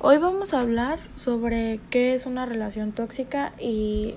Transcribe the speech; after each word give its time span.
Hoy 0.00 0.18
vamos 0.18 0.54
a 0.54 0.60
hablar 0.60 1.00
sobre 1.16 1.80
qué 1.90 2.14
es 2.14 2.26
una 2.26 2.46
relación 2.46 2.92
tóxica 2.92 3.52
y 3.58 4.14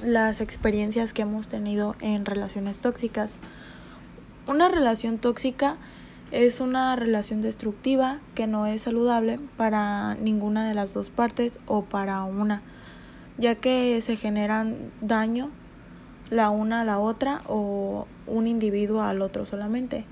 las 0.00 0.40
experiencias 0.40 1.12
que 1.12 1.22
hemos 1.22 1.48
tenido 1.48 1.96
en 2.00 2.24
relaciones 2.24 2.78
tóxicas. 2.78 3.32
Una 4.46 4.68
relación 4.68 5.18
tóxica 5.18 5.76
es 6.30 6.60
una 6.60 6.94
relación 6.94 7.42
destructiva 7.42 8.20
que 8.36 8.46
no 8.46 8.66
es 8.66 8.82
saludable 8.82 9.40
para 9.56 10.14
ninguna 10.14 10.68
de 10.68 10.74
las 10.74 10.94
dos 10.94 11.10
partes 11.10 11.58
o 11.66 11.82
para 11.82 12.22
una, 12.22 12.62
ya 13.36 13.56
que 13.56 14.00
se 14.02 14.16
generan 14.16 14.76
daño 15.00 15.50
la 16.30 16.50
una 16.50 16.82
a 16.82 16.84
la 16.84 17.00
otra 17.00 17.42
o 17.48 18.06
un 18.28 18.46
individuo 18.46 19.02
al 19.02 19.20
otro 19.20 19.46
solamente. 19.46 20.04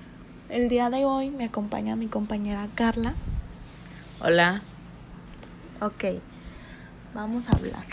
El 0.48 0.68
día 0.68 0.90
de 0.90 1.04
hoy 1.04 1.30
me 1.30 1.44
acompaña 1.44 1.94
mi 1.94 2.08
compañera 2.08 2.66
Carla. 2.74 3.14
Hola. 4.20 4.62
Ok, 5.82 6.04
vamos 7.14 7.48
a 7.48 7.52
hablar. 7.56 7.84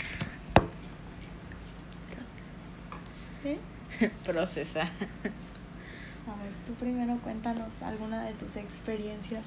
¿Sí? 3.42 3.58
Procesa. 4.24 4.82
A 4.82 4.84
ver, 6.42 6.52
tú 6.66 6.74
primero 6.74 7.18
cuéntanos 7.22 7.82
alguna 7.82 8.22
de 8.24 8.32
tus 8.34 8.54
experiencias 8.56 9.42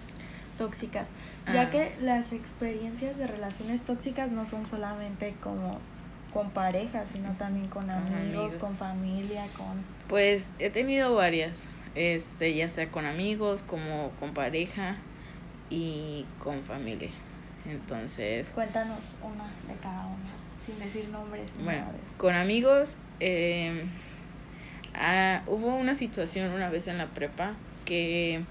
tóxicas, 0.58 1.08
ya 1.54 1.64
Ah. 1.64 1.70
que 1.70 1.96
las 2.02 2.32
experiencias 2.34 3.18
de 3.18 3.28
relaciones 3.28 3.82
tóxicas 3.84 4.30
no 4.32 4.46
son 4.46 4.66
solamente 4.66 5.36
como 5.42 5.80
con 6.34 6.50
pareja, 6.52 7.06
sino 7.14 7.32
también 7.38 7.68
con 7.68 7.84
Con 7.84 7.92
amigos, 7.92 8.18
amigos. 8.20 8.56
con 8.58 8.76
familia, 8.76 9.46
con... 9.56 9.84
Pues 10.10 10.50
he 10.60 10.70
tenido 10.70 11.16
varias, 11.16 11.70
este, 11.96 12.54
ya 12.56 12.68
sea 12.70 12.90
con 12.92 13.06
amigos, 13.06 13.64
como 13.66 14.10
con 14.20 14.34
pareja 14.34 14.98
y 15.70 16.26
con 16.40 16.62
familia. 16.64 17.12
Entonces, 17.66 18.50
Cuéntanos 18.50 19.00
una 19.22 19.46
de 19.74 19.80
cada 19.82 20.06
una, 20.08 20.32
sin 20.66 20.78
decir 20.80 21.08
nombres 21.10 21.48
ni 21.58 21.64
bueno, 21.64 21.82
nada 21.82 21.94
de 21.94 22.00
eso. 22.00 22.18
con 22.18 22.36
amigos, 22.36 22.98
eh, 23.20 23.86
ah, 24.96 25.44
hubo 25.48 25.76
una 25.76 25.96
situación 25.96 26.52
una 26.52 26.70
vez 26.70 26.88
en 26.88 26.98
la 26.98 27.08
prepa 27.08 27.54
que, 27.86 28.42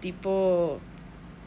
tipo, 0.00 0.78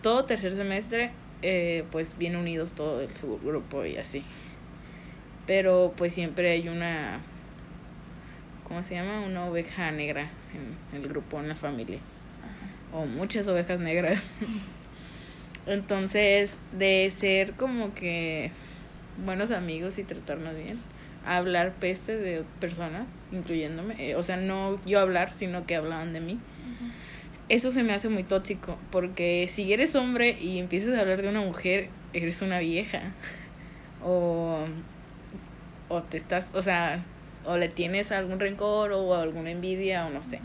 todo 0.01 0.25
tercer 0.25 0.53
semestre, 0.55 1.11
eh, 1.41 1.85
pues 1.91 2.17
bien 2.17 2.35
unidos 2.35 2.73
todo 2.73 3.01
el 3.01 3.11
subgrupo 3.11 3.85
y 3.85 3.97
así. 3.97 4.23
Pero 5.47 5.93
pues 5.95 6.13
siempre 6.13 6.51
hay 6.51 6.67
una, 6.67 7.21
¿cómo 8.65 8.83
se 8.83 8.95
llama? 8.95 9.21
Una 9.25 9.45
oveja 9.45 9.91
negra 9.91 10.29
en 10.53 11.01
el 11.01 11.07
grupo, 11.07 11.39
en 11.39 11.47
la 11.47 11.55
familia. 11.55 11.99
Ajá. 12.43 12.97
O 12.97 13.05
muchas 13.05 13.47
ovejas 13.47 13.79
negras. 13.79 14.27
Entonces, 15.69 16.55
de 16.77 17.11
ser 17.15 17.53
como 17.53 17.93
que 17.93 18.51
buenos 19.23 19.51
amigos 19.51 19.99
y 19.99 20.03
tratarnos 20.03 20.55
bien, 20.55 20.79
a 21.25 21.37
hablar 21.37 21.73
peste 21.73 22.17
de 22.17 22.43
personas, 22.59 23.07
incluyéndome. 23.31 23.95
eh, 23.99 24.15
o 24.15 24.23
sea, 24.23 24.35
no 24.35 24.79
yo 24.85 24.99
hablar, 24.99 25.31
sino 25.33 25.65
que 25.67 25.75
hablaban 25.75 26.11
de 26.11 26.21
mí. 26.21 26.39
Eso 27.49 27.71
se 27.71 27.83
me 27.83 27.93
hace 27.93 28.09
muy 28.09 28.23
tóxico, 28.23 28.77
porque 28.91 29.47
si 29.49 29.71
eres 29.73 29.95
hombre 29.95 30.37
y 30.39 30.59
empiezas 30.59 30.97
a 30.97 31.01
hablar 31.01 31.21
de 31.21 31.29
una 31.29 31.41
mujer, 31.41 31.89
eres 32.13 32.41
una 32.41 32.59
vieja. 32.59 33.13
O, 34.01 34.63
o 35.89 36.03
te 36.03 36.15
estás, 36.15 36.47
o 36.53 36.63
sea, 36.63 37.03
o 37.45 37.57
le 37.57 37.67
tienes 37.67 38.13
algún 38.13 38.39
rencor 38.39 38.93
o 38.93 39.13
alguna 39.13 39.51
envidia 39.51 40.05
o 40.07 40.09
no 40.09 40.23
sé. 40.23 40.39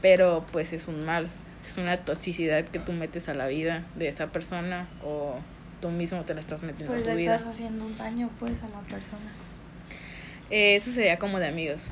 Pero 0.00 0.46
pues 0.52 0.72
es 0.72 0.88
un 0.88 1.04
mal, 1.04 1.28
es 1.64 1.76
una 1.78 1.96
toxicidad 1.98 2.64
que 2.64 2.78
tú 2.78 2.92
metes 2.92 3.28
a 3.28 3.34
la 3.34 3.46
vida 3.46 3.84
de 3.96 4.08
esa 4.08 4.28
persona 4.28 4.88
o 5.04 5.36
tú 5.80 5.90
mismo 5.90 6.22
te 6.22 6.34
la 6.34 6.40
estás 6.40 6.62
metiendo 6.62 6.92
Pues 6.92 7.00
a 7.00 7.04
tu 7.04 7.10
le 7.10 7.16
vida. 7.16 7.36
estás 7.36 7.54
haciendo 7.54 7.84
un 7.84 7.96
daño 7.96 8.30
pues 8.38 8.52
a 8.62 8.68
la 8.68 8.80
persona. 8.80 9.30
Eh, 10.50 10.76
eso 10.76 10.90
sería 10.90 11.18
como 11.18 11.38
de 11.38 11.48
amigos. 11.48 11.90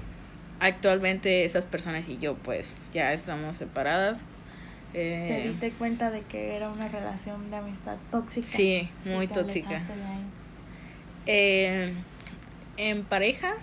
Actualmente 0.61 1.45
esas 1.45 1.65
personas 1.65 2.09
y 2.09 2.19
yo 2.19 2.35
pues 2.37 2.77
ya 2.93 3.13
estamos 3.13 3.57
separadas. 3.57 4.21
¿Te 4.93 5.45
Eh, 5.45 5.49
diste 5.49 5.71
cuenta 5.71 6.11
de 6.11 6.23
que 6.23 6.57
era 6.57 6.69
una 6.69 6.89
relación 6.89 7.49
de 7.51 7.57
amistad 7.57 7.97
tóxica? 8.11 8.47
Sí, 8.49 8.91
muy 9.05 9.29
tóxica. 9.29 9.83
Eh, 11.27 11.93
en 12.77 13.05
pareja, 13.05 13.55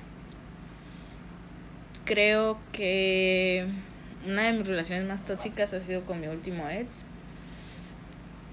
creo 2.06 2.58
que 2.72 3.68
una 4.26 4.44
de 4.44 4.54
mis 4.54 4.68
relaciones 4.68 5.06
más 5.06 5.24
tóxicas 5.26 5.74
ha 5.74 5.82
sido 5.82 6.04
con 6.06 6.20
mi 6.20 6.28
último 6.28 6.70
ex, 6.70 7.06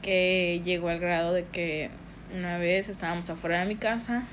que 0.03 0.61
llegó 0.65 0.89
al 0.89 0.99
grado 0.99 1.33
de 1.33 1.45
que 1.45 1.91
una 2.37 2.59
vez 2.59 2.89
estábamos 2.89 3.31
afuera 3.31 3.61
de 3.61 3.67
mi 3.67 3.77
casa 3.77 4.25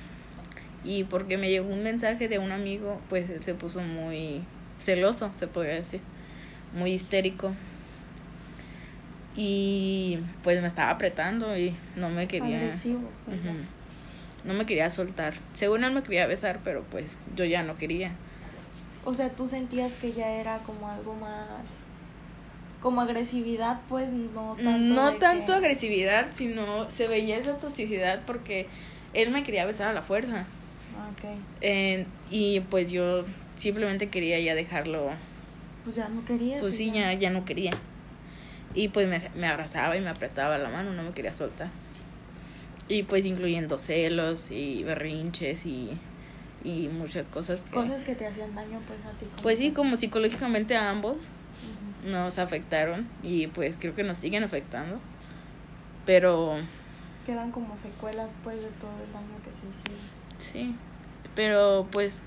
y 0.84 1.04
porque 1.06 1.38
me 1.38 1.50
llegó 1.50 1.70
un 1.72 1.84
mensaje 1.84 2.28
de 2.28 2.40
un 2.40 2.52
amigo, 2.52 3.00
pues 3.10 3.30
él 3.30 3.44
se 3.44 3.54
puso 3.54 3.82
muy 3.82 4.42
celoso, 4.80 5.32
se 5.38 5.48
podría 5.48 5.76
decir, 5.76 6.02
muy 6.74 6.92
histérico. 6.92 7.54
Y 9.36 10.20
pues 10.44 10.60
me 10.62 10.68
estaba 10.68 10.92
apretando 10.92 11.58
y 11.58 11.74
no 11.96 12.10
me 12.10 12.28
quería... 12.28 12.58
Agresivo. 12.58 13.10
No 14.44 14.54
me 14.56 14.66
quería 14.66 14.90
soltar. 14.90 15.36
Según 15.54 15.84
él 15.84 15.94
me 15.94 16.04
quería 16.04 16.28
besar, 16.28 16.60
pero 16.64 16.84
pues 16.84 17.18
yo 17.36 17.46
ya 17.46 17.64
no 17.64 17.76
quería. 17.76 18.12
O 19.06 19.14
sea, 19.14 19.30
tú 19.30 19.48
sentías 19.48 19.94
que 19.94 20.14
ya 20.14 20.30
era 20.32 20.60
como 20.60 20.88
algo 20.90 21.16
más. 21.16 21.62
Como 22.82 23.02
agresividad, 23.02 23.82
pues 23.88 24.10
no 24.10 24.56
tanto. 24.56 24.64
no 24.64 25.12
tanto 25.14 25.46
que- 25.48 25.54
agresividad, 25.54 26.28
sino 26.32 26.90
se 26.90 27.08
veía 27.08 27.38
esa 27.38 27.58
toxicidad 27.58 28.22
porque 28.26 28.68
él 29.14 29.30
me 29.32 29.44
quería 29.44 29.66
besar 29.66 29.90
a 29.90 29.94
la 29.94 30.02
fuerza. 30.02 30.46
Ah, 30.98 31.10
Ok. 31.12 31.30
Eh, 31.62 32.06
y 32.32 32.60
pues 32.62 32.92
yo 32.92 33.24
simplemente 33.56 34.10
quería 34.10 34.40
ya 34.40 34.56
dejarlo. 34.56 35.10
Pues 35.84 35.96
ya 35.96 36.10
no 36.10 36.24
querías. 36.26 36.60
Pues 36.62 36.76
sí, 36.78 36.92
ya, 36.92 37.14
ya 37.14 37.30
no 37.30 37.46
quería. 37.46 37.72
Y 38.74 38.88
pues 38.88 39.08
me, 39.08 39.20
me 39.40 39.48
abrazaba 39.48 39.96
y 39.98 40.02
me 40.02 40.10
apretaba 40.10 40.58
la 40.58 40.70
mano, 40.70 40.92
no 40.94 41.04
me 41.04 41.12
quería 41.12 41.34
soltar. 41.34 41.70
Y 42.88 43.04
pues 43.04 43.26
incluyendo 43.26 43.78
celos 43.80 44.50
y 44.52 44.84
berrinches 44.84 45.66
y, 45.66 45.92
y 46.64 46.88
muchas 46.90 47.28
cosas. 47.28 47.64
Que, 47.64 47.72
Cosas 47.72 48.04
que 48.04 48.16
te 48.16 48.28
hacían 48.28 48.54
daño, 48.56 48.80
pues 48.88 49.04
a 49.06 49.12
ti. 49.12 49.26
Pues 49.42 49.60
sí, 49.60 49.72
como 49.72 49.98
psicológicamente 49.98 50.76
a 50.76 50.90
ambos. 50.90 51.18
Nos 52.06 52.40
afectaron 52.40 53.08
y 53.22 53.46
pues 53.48 53.78
creo 53.80 53.94
que 53.94 54.04
nos 54.04 54.18
siguen 54.18 54.44
afectando. 54.44 55.00
Pero 56.06 56.56
Quedan 57.26 57.52
como 57.52 57.78
secuelas, 57.78 58.32
pues, 58.44 58.56
de 58.58 58.70
todo 58.80 58.92
el 59.06 59.14
daño 59.14 59.38
que 59.44 59.52
se 59.52 59.60
hicieron. 59.60 60.06
sí, 60.40 60.76
pero 61.36 61.88
pues 61.92 62.24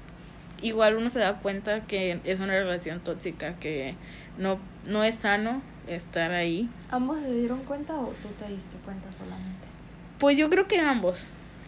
igual 0.62 0.96
uno 0.96 1.10
se 1.10 1.18
da 1.18 1.40
cuenta 1.40 1.84
que 1.86 2.20
es 2.22 2.38
una 2.38 2.52
relación 2.52 3.00
tóxica, 3.00 3.56
que 3.56 3.96
no, 4.38 4.58
no 4.86 5.02
es 5.02 5.16
sano 5.16 5.60
estar 5.88 6.30
ahí. 6.30 6.70
¿Ambos 6.90 7.20
se 7.20 7.34
dieron 7.34 7.64
cuenta 7.64 7.94
o 7.94 8.06
tú 8.22 8.28
te 8.38 8.48
diste 8.48 8.76
cuenta 8.84 9.10
solamente? 9.12 9.66
Pues 10.18 10.38
yo 10.38 10.48
creo 10.48 10.68
que 10.68 10.78
ambos, 10.78 11.26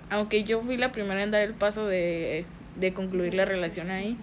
aunque 0.09 0.45
yo 0.45 0.63
fui 0.63 0.77
la 0.77 0.93
primera 0.93 1.23
en 1.25 1.33
dar 1.33 1.43
el 1.43 1.55
paso 1.55 1.87
de, 1.87 2.47
de 2.79 2.93
concluir 2.93 3.35
la 3.35 3.45
relación 3.45 3.91
ahí, 3.91 4.17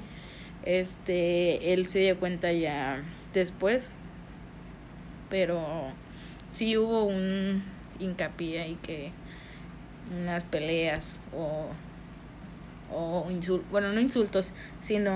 este, 0.65 1.73
él 1.73 1.87
se 1.89 1.99
dio 1.99 2.19
cuenta 2.19 2.51
ya 2.51 3.03
después, 3.33 3.95
pero 5.29 5.89
sí 6.53 6.77
hubo 6.77 7.05
un 7.05 7.63
hincapié 7.99 8.61
ahí 8.61 8.77
que 8.81 9.11
unas 10.17 10.43
peleas 10.43 11.19
o, 11.35 11.67
o 12.93 13.29
insultos, 13.31 13.69
bueno, 13.71 13.91
no 13.91 13.99
insultos, 13.99 14.51
sino 14.81 15.13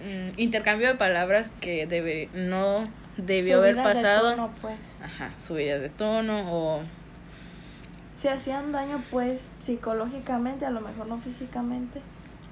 mm, 0.00 0.38
intercambio 0.38 0.88
de 0.88 0.94
palabras 0.94 1.52
que 1.60 1.86
debe, 1.86 2.28
no 2.34 2.82
debió 3.16 3.58
haber 3.58 3.74
Subidas 3.74 3.88
de 3.88 3.94
pasado. 3.94 4.30
tono, 4.30 4.50
pues. 4.60 4.76
Ajá, 5.02 5.30
subida 5.38 5.78
de 5.78 5.88
tono 5.88 6.52
o 6.52 6.82
Se 8.20 8.28
hacían 8.30 8.72
daño, 8.72 9.02
pues, 9.10 9.48
psicológicamente, 9.60 10.66
a 10.66 10.70
lo 10.70 10.80
mejor 10.80 11.06
no 11.06 11.18
físicamente. 11.18 12.00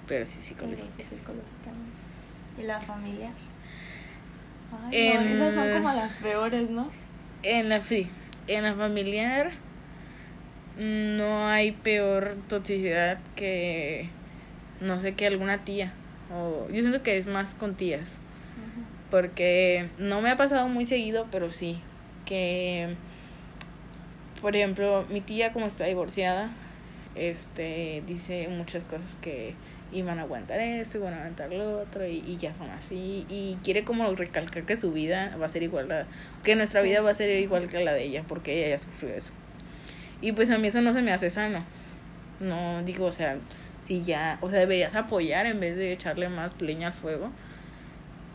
pero 0.07 0.25
sí 0.25 0.37
Pero 0.39 0.41
sí 0.41 0.43
psicológica. 0.43 1.05
psicológicamente. 1.05 1.97
¿Y 2.59 2.63
la 2.63 2.81
familia? 2.81 3.31
Ay, 4.91 5.15
no, 5.15 5.21
esas 5.23 5.55
son 5.55 5.73
como 5.73 5.93
las 5.93 6.15
peores, 6.17 6.71
¿no? 6.71 6.91
En 7.43 7.69
la 7.69 7.81
sí, 7.81 8.09
en 8.47 8.65
la 8.65 8.75
familiar 8.75 9.53
no 10.79 11.47
hay 11.49 11.73
peor 11.73 12.37
toxicidad 12.49 13.19
que 13.35 14.11
no 14.81 14.99
sé 14.99 15.15
que 15.15 15.27
alguna 15.27 15.65
tía 15.65 15.93
o 16.33 16.69
yo 16.71 16.81
siento 16.83 17.03
que 17.03 17.17
es 17.17 17.27
más 17.27 17.55
con 17.55 17.75
tías 17.75 18.19
porque 19.11 19.89
no 19.99 20.21
me 20.21 20.31
ha 20.31 20.37
pasado 20.37 20.69
muy 20.69 20.85
seguido, 20.85 21.27
pero 21.31 21.51
sí 21.51 21.79
que 22.27 22.97
por 24.41 24.57
ejemplo, 24.57 25.05
mi 25.09 25.21
tía 25.21 25.53
como 25.53 25.67
está 25.67 25.85
divorciada, 25.85 26.51
este 27.15 28.03
dice 28.07 28.49
muchas 28.49 28.85
cosas 28.85 29.17
que 29.21 29.55
y 29.93 30.03
van 30.03 30.19
a 30.19 30.23
aguantar 30.23 30.61
esto 30.61 30.99
y 30.99 31.01
van 31.01 31.15
a 31.15 31.19
aguantar 31.19 31.53
lo 31.53 31.81
otro 31.81 32.07
y, 32.07 32.23
y 32.27 32.37
ya 32.37 32.55
son 32.55 32.69
así 32.71 33.25
y 33.29 33.57
quiere 33.63 33.85
como 33.85 34.13
recalcar 34.15 34.65
que 34.65 34.77
su 34.77 34.93
vida 34.93 35.37
va 35.41 35.47
a 35.47 35.49
ser 35.49 35.63
igual 35.63 35.91
a 35.93 36.07
que 36.43 36.57
nuestra 36.57 36.83
vida 36.83 37.01
va 37.01 37.11
a 37.11 37.15
ser 37.15 37.31
igual 37.39 37.69
que 37.69 37.83
la 37.83 37.93
de 37.93 38.03
ella 38.03 38.25
porque 38.27 38.59
ella 38.59 38.77
ya 38.77 38.79
sufrió 38.79 39.15
eso. 39.15 39.33
Y 40.21 40.33
pues 40.33 40.51
a 40.51 40.59
mí 40.59 40.69
eso 40.69 40.81
no 40.81 40.93
se 40.93 41.03
me 41.03 41.13
hace 41.13 41.31
sano. 41.31 41.63
No 42.41 42.83
digo 42.83 43.07
o 43.07 43.13
sea 43.13 43.39
si 43.83 44.03
ya 44.03 44.39
o 44.41 44.51
sea 44.51 44.59
deberías 44.59 44.95
apoyar 44.95 45.47
en 45.47 45.61
vez 45.61 45.77
de 45.77 45.93
echarle 45.93 46.29
más 46.29 46.61
leña 46.61 46.89
al 46.89 46.95
fuego 46.95 47.31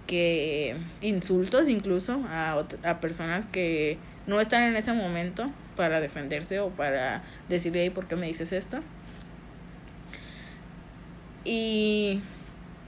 que 0.08 0.76
insultos 1.02 1.70
incluso 1.70 2.22
a, 2.28 2.66
a 2.84 3.00
personas 3.00 3.46
que 3.46 3.98
no 4.28 4.40
están 4.40 4.64
en 4.64 4.76
ese 4.76 4.94
momento 4.94 5.50
para 5.76 6.00
defenderse 6.00 6.60
o 6.60 6.70
para 6.70 7.22
decirle, 7.50 7.84
"Ey, 7.84 7.90
¿por 7.90 8.08
qué 8.08 8.16
me 8.16 8.28
dices 8.28 8.52
esto? 8.52 8.80
Y 11.44 12.22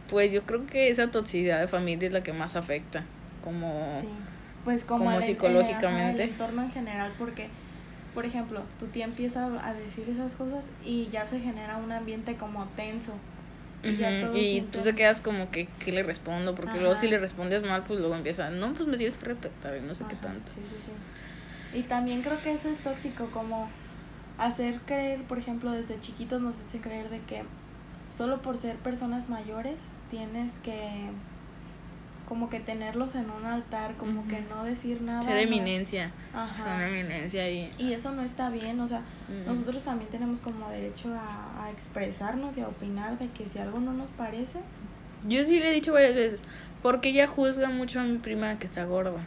pues 0.10 0.32
yo 0.32 0.44
creo 0.44 0.66
que 0.68 0.90
esa 0.90 1.10
toxicidad 1.12 1.60
de 1.60 1.68
familia 1.68 2.08
es 2.08 2.14
la 2.14 2.22
que 2.24 2.34
más 2.34 2.56
afecta, 2.56 3.04
como 3.44 4.00
Sí. 4.02 4.08
Pues 4.64 4.86
como, 4.86 5.00
como 5.00 5.12
el- 5.12 5.18
el- 5.18 5.24
psicológicamente. 5.24 6.24
el 6.24 6.30
entorno 6.30 6.62
en 6.64 6.72
general, 6.72 7.12
porque, 7.18 7.50
por 8.14 8.26
ejemplo, 8.26 8.62
tu 8.80 8.86
tía 8.88 9.06
empieza 9.06 9.46
a 9.68 9.74
decir 9.74 10.08
esas 10.10 10.34
cosas 10.34 10.64
y 10.86 11.10
ya 11.12 11.28
se 11.28 11.40
genera 11.40 11.78
un 11.78 11.92
ambiente 11.92 12.36
como 12.36 12.66
tenso. 12.78 13.12
Y, 13.84 13.98
ya 13.98 14.22
todos 14.22 14.38
y 14.38 14.62
tú 14.72 14.80
te 14.82 14.96
quedas 14.96 15.20
como 15.22 15.52
que, 15.52 15.68
¿qué 15.84 15.92
le 15.92 16.04
respondo? 16.04 16.56
Porque 16.56 16.78
luego 16.78 16.94
Ajá. 16.94 17.02
si 17.02 17.10
le 17.10 17.20
respondes 17.20 17.64
mal, 17.64 17.84
pues 17.84 18.00
luego 18.00 18.16
empieza, 18.16 18.50
no, 18.50 18.74
pues 18.74 18.88
me 18.88 18.98
tienes 18.98 19.18
que 19.18 19.26
respetar 19.26 19.78
y 19.78 19.82
no 19.82 19.94
sé 19.94 20.06
qué 20.08 20.16
Ajá, 20.16 20.24
tanto. 20.24 20.52
Sí, 20.54 20.62
sí, 20.64 20.76
sí. 20.86 21.80
Y 21.80 21.84
también 21.84 22.22
creo 22.22 22.42
que 22.42 22.54
eso 22.54 22.70
es 22.70 22.78
tóxico, 22.80 23.28
como 23.32 23.70
hacer 24.38 24.80
creer, 24.86 25.24
por 25.24 25.38
ejemplo, 25.38 25.72
desde 25.72 26.00
chiquitos 26.00 26.42
nos 26.42 26.56
hacen 26.60 26.82
creer 26.82 27.10
de 27.10 27.20
que 27.22 27.44
solo 28.18 28.42
por 28.42 28.58
ser 28.58 28.78
personas 28.78 29.30
mayores 29.30 29.76
tienes 30.10 30.54
que 30.64 31.10
como 32.34 32.50
que 32.50 32.60
tenerlos 32.60 33.14
en 33.14 33.30
un 33.30 33.46
altar, 33.46 33.94
como 33.94 34.28
que 34.28 34.42
no 34.50 34.64
decir 34.64 35.04
nada. 35.04 35.22
Ser 35.22 35.38
eminencia, 35.38 36.10
Ajá. 36.34 36.56
ser 36.56 36.74
una 36.74 36.88
eminencia 36.90 37.48
y... 37.52 37.72
Y 37.78 37.94
eso 37.94 38.12
no 38.12 38.24
está 38.24 38.50
bien, 38.50 38.80
o 38.80 38.88
sea, 38.88 39.04
nosotros 39.46 39.84
también 39.84 40.10
tenemos 40.10 40.40
como 40.40 40.68
derecho 40.72 41.14
a, 41.14 41.64
a 41.66 41.70
expresarnos 41.70 42.58
y 42.58 42.62
a 42.62 42.70
opinar 42.70 43.20
de 43.20 43.30
que 43.30 43.48
si 43.48 43.60
algo 43.60 43.80
no 43.80 43.94
nos 43.94 44.10
parece, 44.18 44.58
Yo 45.28 45.46
sí 45.46 45.60
le 45.60 45.70
he 45.70 45.74
dicho 45.76 45.94
varias 45.94 46.16
veces, 46.16 46.42
porque 46.82 47.10
ella 47.10 47.28
juzga 47.28 47.70
mucho 47.70 48.00
a 48.00 48.04
mi 48.04 48.18
prima 48.18 48.58
que 48.58 48.66
está 48.66 48.84
gorda, 48.86 49.22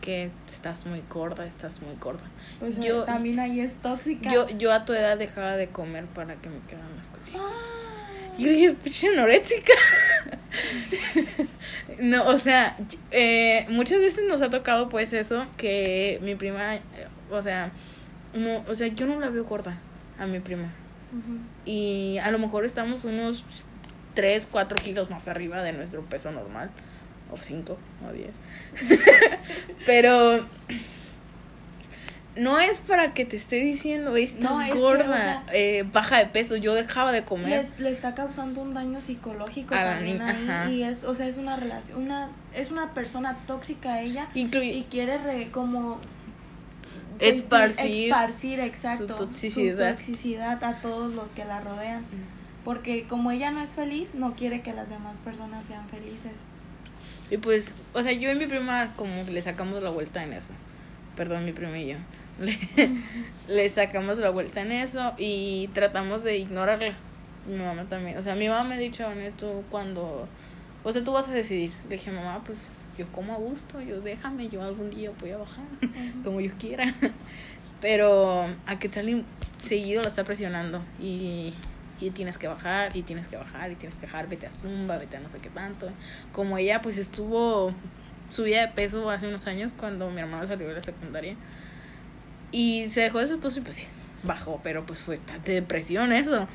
que 0.00 0.32
estás 0.48 0.84
muy 0.86 1.04
gorda, 1.08 1.46
estás 1.46 1.80
muy 1.82 1.94
gorda. 2.00 2.24
pues 2.58 2.78
eh, 2.78 2.80
Yo- 2.82 3.04
también 3.04 3.38
ahí 3.38 3.60
es 3.60 3.74
tóxica. 3.76 4.28
Yo, 4.28 4.48
yo 4.48 4.72
a 4.72 4.84
tu 4.84 4.92
edad 4.92 5.16
dejaba 5.16 5.56
de 5.56 5.68
comer 5.68 6.06
para 6.06 6.34
que 6.34 6.48
me 6.48 6.58
quedaran 6.66 6.96
las 6.96 7.06
cosas. 7.06 7.28
Ay. 7.34 8.42
Yo 8.44 8.48
dije, 8.50 8.72
pinche 8.72 9.06
anoréxica. 9.08 9.72
no, 12.00 12.26
o 12.26 12.38
sea, 12.38 12.76
eh, 13.10 13.66
muchas 13.68 14.00
veces 14.00 14.24
nos 14.28 14.42
ha 14.42 14.50
tocado 14.50 14.88
pues 14.88 15.12
eso, 15.12 15.46
que 15.56 16.18
mi 16.22 16.34
prima, 16.34 16.80
o 17.30 17.42
sea, 17.42 17.72
no, 18.34 18.64
o 18.68 18.74
sea, 18.74 18.88
yo 18.88 19.06
no 19.06 19.18
la 19.20 19.30
veo 19.30 19.44
gorda 19.44 19.78
a 20.18 20.26
mi 20.26 20.40
prima. 20.40 20.70
Y 21.66 22.16
a 22.22 22.30
lo 22.30 22.38
mejor 22.38 22.64
estamos 22.64 23.04
unos 23.04 23.44
3, 24.14 24.48
4 24.50 24.78
kilos 24.82 25.10
más 25.10 25.28
arriba 25.28 25.62
de 25.62 25.72
nuestro 25.72 26.02
peso 26.02 26.32
normal. 26.32 26.70
O 27.30 27.36
5 27.36 27.78
o 28.08 28.12
10. 28.12 28.30
Pero 29.86 30.44
no 32.36 32.58
es 32.58 32.78
para 32.80 33.12
que 33.12 33.24
te 33.26 33.36
esté 33.36 33.56
diciendo, 33.56 34.16
"Ey, 34.16 34.24
estás 34.24 34.50
No, 34.50 34.60
es 34.62 34.72
que, 34.72 34.78
gorda, 34.78 35.04
o 35.04 35.12
sea, 35.14 35.44
eh, 35.52 35.84
baja 35.92 36.18
de 36.18 36.26
peso. 36.26 36.56
Yo 36.56 36.74
dejaba 36.74 37.12
de 37.12 37.24
comer. 37.24 37.66
Le 37.78 37.90
está 37.90 38.14
causando 38.14 38.62
un 38.62 38.72
daño 38.72 39.00
psicológico 39.02 39.74
A 39.74 39.84
la 39.84 40.00
niña, 40.00 40.64
ahí 40.64 40.76
y 40.76 40.82
es 40.82 41.04
o 41.04 41.14
sea 41.14 41.26
es 41.26 41.36
una 41.36 41.56
relación 41.56 42.00
una 42.02 42.30
es 42.54 42.70
una 42.70 42.94
persona 42.94 43.36
tóxica 43.46 44.00
ella 44.00 44.28
y 44.34 44.46
quiere 44.90 45.18
re- 45.18 45.50
como 45.50 46.00
Esparcir 47.18 48.06
esparcir 48.08 48.60
exacto 48.60 49.06
su 49.18 49.26
toxicidad. 49.26 49.94
toxicidad 49.96 50.64
a 50.64 50.80
todos 50.80 51.14
los 51.14 51.30
que 51.30 51.44
la 51.44 51.60
rodean 51.60 52.04
porque 52.64 53.06
como 53.06 53.30
ella 53.30 53.50
no 53.52 53.60
es 53.62 53.70
feliz 53.74 54.10
no 54.14 54.34
quiere 54.34 54.62
que 54.62 54.72
las 54.72 54.88
demás 54.88 55.18
personas 55.18 55.64
sean 55.68 55.88
felices 55.88 56.32
Y 57.30 57.36
pues, 57.36 57.72
o 57.92 58.02
sea, 58.02 58.12
yo 58.12 58.30
y 58.32 58.34
mi 58.34 58.46
prima 58.46 58.88
como 58.96 59.24
que 59.24 59.30
le 59.32 59.40
sacamos 59.42 59.82
la 59.82 59.90
vuelta 59.90 60.22
en 60.24 60.32
eso. 60.34 60.52
Perdón, 61.16 61.44
mi 61.44 61.52
prima 61.52 61.78
y 61.78 61.88
yo. 61.88 61.96
Le, 62.40 62.58
le 63.48 63.68
sacamos 63.68 64.18
la 64.18 64.30
vuelta 64.30 64.62
en 64.62 64.72
eso 64.72 65.14
y 65.18 65.68
tratamos 65.74 66.24
de 66.24 66.38
ignorarla. 66.38 66.94
Mi 67.46 67.56
mamá 67.56 67.84
también. 67.88 68.18
O 68.18 68.22
sea, 68.22 68.34
mi 68.34 68.48
mamá 68.48 68.64
me 68.64 68.76
ha 68.76 68.78
dicho, 68.78 69.04
"Vane, 69.04 69.32
tú 69.32 69.64
cuando... 69.70 70.28
O 70.84 70.92
sea, 70.92 71.04
tú 71.04 71.12
vas 71.12 71.28
a 71.28 71.32
decidir. 71.32 71.72
Le 71.88 71.96
dije, 71.96 72.10
mamá, 72.10 72.42
pues 72.44 72.68
yo 72.98 73.10
como 73.10 73.32
a 73.32 73.36
gusto, 73.36 73.80
yo 73.80 74.00
déjame, 74.00 74.48
yo 74.48 74.62
algún 74.62 74.90
día 74.90 75.10
voy 75.20 75.30
a 75.30 75.38
bajar, 75.38 75.64
como 76.24 76.40
yo 76.40 76.52
quiera. 76.58 76.92
Pero 77.80 78.46
a 78.66 78.78
que 78.78 78.88
Charlie 78.88 79.24
seguido 79.58 80.02
la 80.02 80.08
está 80.08 80.24
presionando 80.24 80.82
y, 81.00 81.54
y 82.00 82.10
tienes 82.10 82.38
que 82.38 82.48
bajar, 82.48 82.96
y 82.96 83.02
tienes 83.02 83.28
que 83.28 83.36
bajar, 83.36 83.72
y 83.72 83.76
tienes 83.76 83.96
que 83.96 84.06
bajar, 84.06 84.28
vete 84.28 84.46
a 84.46 84.52
Zumba, 84.52 84.98
vete 84.98 85.16
a 85.16 85.20
no 85.20 85.28
sé 85.28 85.38
qué 85.38 85.50
tanto. 85.50 85.88
Como 86.32 86.58
ella 86.58 86.80
pues 86.82 86.98
estuvo 86.98 87.72
subida 88.28 88.60
de 88.60 88.68
peso 88.68 89.10
hace 89.10 89.26
unos 89.26 89.46
años 89.46 89.72
cuando 89.76 90.10
mi 90.10 90.20
hermano 90.20 90.46
salió 90.46 90.68
de 90.68 90.74
la 90.74 90.82
secundaria 90.82 91.36
y 92.52 92.88
se 92.90 93.00
dejó 93.00 93.18
de 93.18 93.26
su 93.26 93.34
esposo 93.34 93.58
y 93.58 93.62
pues 93.62 93.76
sí, 93.76 93.86
bajó, 94.22 94.60
pero 94.62 94.86
pues 94.86 95.00
fue 95.00 95.18
de 95.44 95.54
depresión 95.54 96.12
eso. 96.12 96.46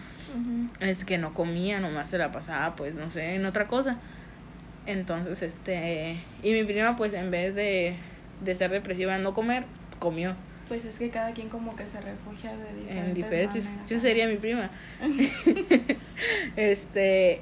Es 0.80 1.04
que 1.04 1.18
no 1.18 1.34
comía, 1.34 1.80
nomás 1.80 2.10
se 2.10 2.18
la 2.18 2.32
pasaba, 2.32 2.76
pues 2.76 2.94
no 2.94 3.10
sé, 3.10 3.36
en 3.36 3.46
otra 3.46 3.66
cosa. 3.66 3.98
Entonces, 4.86 5.42
este, 5.42 6.18
y 6.44 6.52
mi 6.52 6.64
prima 6.64 6.96
pues 6.96 7.14
en 7.14 7.32
vez 7.32 7.56
de, 7.56 7.96
de 8.44 8.56
ser 8.56 8.72
depresiva 8.72 9.18
no 9.18 9.34
comer, 9.34 9.66
comió 10.00 10.36
pues 10.68 10.86
es 10.86 10.98
que 10.98 11.10
cada 11.10 11.32
quien 11.32 11.50
como 11.50 11.76
que 11.76 11.86
se 11.86 12.00
refugia 12.02 12.52
de 12.56 12.74
diferentes 12.74 13.08
en 13.08 13.14
diferentes. 13.14 13.70
Yo 13.88 14.00
sería 14.00 14.28
mi 14.28 14.36
prima. 14.36 14.70
este, 16.56 17.42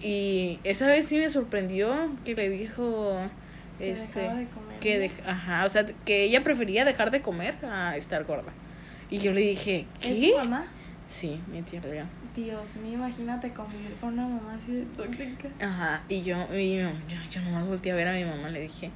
y 0.00 0.58
esa 0.64 0.86
vez 0.86 1.06
sí 1.06 1.18
me 1.18 1.28
sorprendió 1.28 2.10
que 2.24 2.34
le 2.34 2.48
dijo, 2.48 3.16
Que 3.78 3.92
este, 3.92 4.20
dejaba 4.20 4.38
de 4.38 4.46
comer, 4.48 4.78
que 4.80 5.00
dej- 5.08 5.26
ajá, 5.26 5.64
o 5.64 5.68
sea, 5.68 5.84
que 6.04 6.24
ella 6.24 6.42
prefería 6.44 6.84
dejar 6.84 7.10
de 7.10 7.22
comer 7.22 7.54
a 7.64 7.96
estar 7.96 8.24
gorda. 8.24 8.52
Y 9.10 9.18
yo 9.18 9.32
le 9.32 9.40
dije, 9.40 9.86
¿Es 10.02 10.18
¿qué? 10.18 10.30
su 10.32 10.36
mamá? 10.36 10.66
Sí, 11.08 11.40
mi 11.50 11.62
tía 11.62 11.80
Real. 11.80 12.06
Dios 12.36 12.76
mío, 12.76 12.94
imagínate 12.94 13.52
convivir 13.52 13.94
con 14.00 14.12
una 14.14 14.28
mamá 14.28 14.58
así 14.62 14.72
de 14.72 14.82
tóxica. 14.84 15.48
Ajá, 15.60 16.02
y 16.08 16.22
yo, 16.22 16.36
y 16.54 16.76
yo, 16.78 16.90
yo, 17.08 17.16
yo 17.30 17.40
nomás 17.42 17.66
volteé 17.66 17.92
a 17.92 17.94
ver 17.94 18.08
a 18.08 18.12
mi 18.12 18.24
mamá, 18.24 18.48
le 18.50 18.60
dije, 18.62 18.90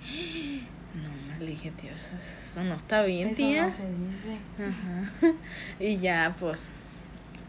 no, 0.95 1.39
le 1.45 1.47
dije, 1.47 1.71
tío, 1.73 1.91
eso, 1.93 2.63
no 2.63 2.75
está 2.75 3.03
bien, 3.03 3.29
Eso 3.29 3.37
tía. 3.37 3.67
no 3.67 3.73
se 3.73 3.83
dice. 3.89 4.39
Ajá. 4.59 5.33
Y 5.81 5.97
ya, 5.99 6.35
pues, 6.39 6.69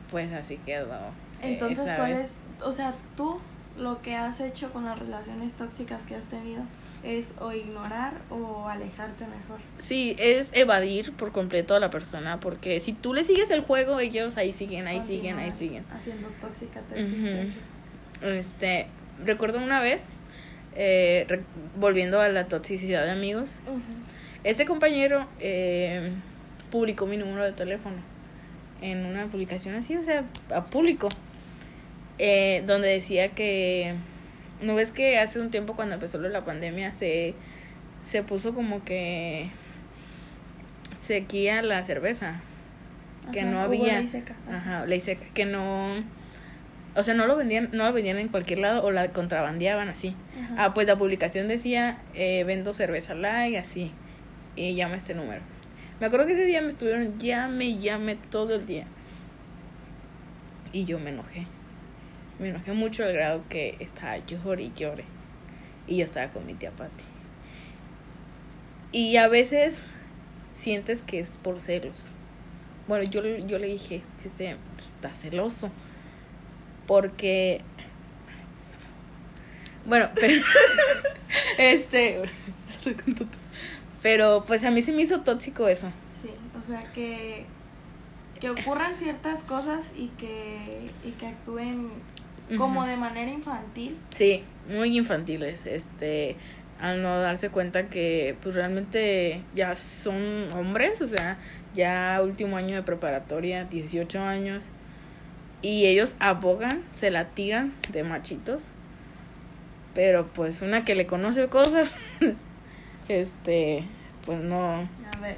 pues 0.09 0.31
así 0.33 0.57
quedó. 0.65 0.93
eh, 1.41 1.53
Entonces, 1.53 1.85
esa 1.85 1.97
¿cuál 1.97 2.11
es? 2.13 2.35
O 2.63 2.71
sea, 2.71 2.93
tú 3.17 3.39
lo 3.77 4.01
que 4.01 4.15
has 4.15 4.39
hecho 4.39 4.71
con 4.71 4.85
las 4.85 4.97
relaciones 4.97 5.51
tóxicas 5.53 6.05
que 6.05 6.15
has 6.15 6.25
tenido 6.25 6.63
es 7.03 7.33
o 7.39 7.51
ignorar 7.51 8.13
o 8.29 8.67
alejarte 8.67 9.25
mejor. 9.25 9.59
Sí, 9.77 10.15
es 10.19 10.51
evadir 10.53 11.13
por 11.13 11.31
completo 11.31 11.75
a 11.75 11.79
la 11.79 11.89
persona, 11.89 12.39
porque 12.39 12.79
si 12.79 12.93
tú 12.93 13.13
le 13.13 13.23
sigues 13.23 13.51
el 13.51 13.61
juego, 13.61 13.99
ellos 13.99 14.37
ahí 14.37 14.53
siguen, 14.53 14.87
ahí 14.87 15.01
siguen, 15.01 15.37
ahí 15.37 15.51
siguen. 15.51 15.83
Haciendo 15.93 16.29
tóxica 16.41 16.79
existencia. 16.91 17.53
Este, 18.21 18.87
recuerdo 19.25 19.57
una 19.57 19.81
vez, 19.81 20.01
eh, 20.75 21.25
re- 21.27 21.43
volviendo 21.77 22.21
a 22.21 22.29
la 22.29 22.47
toxicidad 22.47 23.03
de 23.03 23.11
amigos, 23.11 23.59
Ujú. 23.67 23.81
Este 24.45 24.65
compañero 24.65 25.25
eh, 25.39 26.11
publicó 26.69 27.05
mi 27.05 27.15
número 27.15 27.43
de 27.45 27.53
teléfono 27.53 27.95
en 28.81 29.05
una 29.05 29.27
publicación 29.27 29.75
así, 29.75 29.95
o 29.95 30.03
sea, 30.03 30.25
a 30.53 30.65
público, 30.65 31.07
eh, 32.17 32.61
donde 32.67 32.89
decía 32.89 33.29
que, 33.29 33.93
¿no 34.63 34.75
ves 34.75 34.91
que 34.91 35.19
hace 35.19 35.39
un 35.39 35.49
tiempo 35.49 35.75
cuando 35.75 35.95
empezó 35.95 36.17
la 36.19 36.43
pandemia 36.45 36.93
se, 36.93 37.35
se 38.03 38.23
puso 38.23 38.53
como 38.53 38.83
que 38.83 39.49
sequía 40.95 41.61
la 41.61 41.83
cerveza? 41.83 42.41
Que 43.31 43.41
Ajá, 43.41 43.51
no 43.51 43.59
había. 43.59 43.99
ley 43.99 44.07
seca. 44.07 44.35
Ajá. 44.49 44.85
Ley 44.85 44.99
seca, 44.99 45.25
que 45.33 45.45
no... 45.45 46.03
O 46.95 47.01
sea, 47.03 47.15
no 47.15 47.25
lo 47.25 47.35
vendían, 47.35 47.69
no 47.71 47.85
lo 47.85 47.93
vendían 47.93 48.19
en 48.19 48.27
cualquier 48.27 48.59
lado 48.59 48.83
o 48.83 48.91
la 48.91 49.11
contrabandeaban 49.11 49.89
así. 49.89 50.15
Ajá. 50.43 50.55
Ah, 50.65 50.73
pues 50.73 50.85
la 50.85 50.97
publicación 50.97 51.47
decía, 51.47 51.97
eh, 52.13 52.43
vendo 52.45 52.73
cerveza 52.73 53.15
light, 53.15 53.57
así. 53.57 53.91
Y 54.55 54.75
llama 54.75 54.95
este 54.95 55.15
número. 55.15 55.41
Me 55.99 56.07
acuerdo 56.07 56.27
que 56.27 56.33
ese 56.33 56.45
día 56.45 56.61
me 56.61 56.69
estuvieron 56.69 57.17
llame, 57.17 57.77
llame 57.79 58.15
todo 58.29 58.55
el 58.55 58.65
día. 58.65 58.85
Y 60.71 60.85
yo 60.85 60.99
me 60.99 61.09
enojé. 61.11 61.47
Me 62.39 62.49
enojé 62.49 62.73
mucho 62.73 63.03
al 63.03 63.13
grado 63.13 63.43
que 63.49 63.77
estaba 63.79 64.17
llore 64.17 64.63
y 64.63 64.73
llore. 64.75 65.05
Y 65.87 65.97
yo 65.97 66.05
estaba 66.05 66.31
con 66.31 66.45
mi 66.45 66.53
tía 66.53 66.71
Patti. 66.71 67.03
Y 68.91 69.17
a 69.17 69.27
veces 69.27 69.79
sientes 70.53 71.01
que 71.01 71.19
es 71.19 71.29
por 71.41 71.61
celos. 71.61 72.11
Bueno, 72.87 73.03
yo, 73.03 73.23
yo 73.23 73.57
le 73.59 73.67
dije, 73.67 74.01
este, 74.23 74.57
está 74.95 75.15
celoso. 75.15 75.71
Porque. 76.87 77.61
Bueno, 79.85 80.09
pero. 80.15 80.43
este. 81.57 82.21
Pero 84.01 84.43
pues 84.45 84.63
a 84.63 84.71
mí 84.71 84.81
se 84.81 84.91
me 84.91 85.01
hizo 85.01 85.21
tóxico 85.21 85.67
eso. 85.67 85.89
Sí, 86.21 86.29
o 86.61 86.67
sea 86.69 86.91
que. 86.93 87.45
Que 88.39 88.49
ocurran 88.49 88.97
ciertas 88.97 89.41
cosas 89.43 89.85
y 89.95 90.07
que. 90.09 90.91
Y 91.05 91.11
que 91.11 91.27
actúen 91.27 91.89
como 92.57 92.85
de 92.85 92.97
manera 92.97 93.31
infantil. 93.31 93.97
Sí, 94.09 94.43
muy 94.69 94.97
infantiles. 94.97 95.65
Este. 95.65 96.35
Al 96.79 97.01
no 97.01 97.17
darse 97.19 97.49
cuenta 97.49 97.87
que, 97.87 98.35
pues 98.43 98.55
realmente 98.55 99.41
ya 99.55 99.73
son 99.77 100.51
hombres, 100.53 101.01
o 101.01 101.07
sea, 101.07 101.37
ya 101.73 102.19
último 102.21 102.57
año 102.57 102.75
de 102.75 102.83
preparatoria, 102.83 103.63
18 103.63 104.19
años. 104.21 104.65
Y 105.61 105.85
ellos 105.85 106.17
abogan, 106.19 106.83
se 106.93 107.09
la 107.09 107.29
tiran 107.29 107.73
de 107.89 108.03
machitos. 108.03 108.71
Pero 109.95 110.27
pues 110.33 110.61
una 110.61 110.83
que 110.83 110.95
le 110.95 111.05
conoce 111.05 111.47
cosas, 111.47 111.95
este, 113.07 113.87
pues 114.25 114.41
no. 114.41 114.89
A 115.15 115.19
ver, 115.21 115.37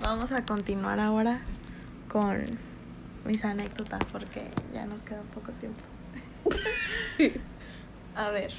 vamos 0.00 0.30
a 0.30 0.44
continuar 0.44 1.00
ahora 1.00 1.40
con 2.08 2.44
mis 3.24 3.44
anécdotas 3.44 4.04
porque 4.12 4.42
ya 4.72 4.86
nos 4.86 5.02
queda 5.02 5.22
poco 5.34 5.52
tiempo. 5.52 5.82
A 8.16 8.30
ver, 8.30 8.52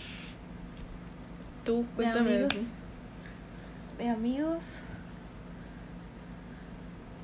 Tú, 1.65 1.85
cuéntame 1.95 2.29
de 2.29 2.35
amigos. 2.37 2.67
De 3.97 4.09
amigos. 4.09 4.63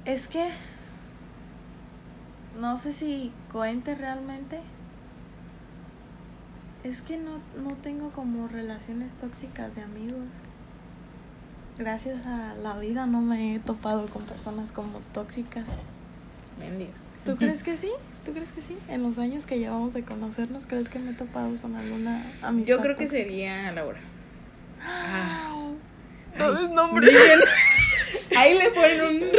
Es 0.06 0.28
que 0.28 0.50
no 2.60 2.78
sé 2.78 2.94
si 2.94 3.32
cuente 3.52 3.96
realmente. 3.96 4.62
Es 6.84 7.02
que 7.02 7.18
no, 7.18 7.40
no 7.58 7.76
tengo 7.78 8.12
como 8.12 8.48
relaciones 8.48 9.14
tóxicas 9.14 9.76
de 9.76 9.82
amigos. 9.82 10.28
Gracias 11.80 12.26
a 12.26 12.54
la 12.54 12.78
vida 12.78 13.06
no 13.08 13.22
me 13.22 13.56
he 13.56 13.60
topado 13.60 14.06
con 14.08 14.24
personas 14.26 14.72
como 14.72 15.00
tóxicas. 15.14 15.66
¿Tú 17.26 17.36
crees 17.36 17.64
que 17.64 17.76
sí? 17.76 17.92
¿Tú 18.26 18.34
crees 18.34 18.52
que 18.52 18.62
sí? 18.62 18.76
En 18.90 19.04
los 19.04 19.18
años 19.20 19.46
que 19.46 19.60
llevamos 19.60 19.94
de 19.94 20.04
conocernos, 20.04 20.66
¿crees 20.66 20.90
que 20.90 20.98
me 20.98 21.12
he 21.12 21.14
topado 21.14 21.56
con 21.62 21.76
alguna 21.76 22.24
amistad? 22.42 22.76
Yo 22.76 22.82
creo 22.82 22.96
que 22.96 23.06
tóxica? 23.06 23.24
sería 23.24 23.72
Laura. 23.72 24.00
Ah. 24.82 25.72
No 26.38 26.46
Ay. 26.46 26.56
des 26.56 26.70
nombres. 26.72 27.16
Ahí 28.38 28.58
le 28.58 28.72
ponen 28.72 29.02
un... 29.02 29.30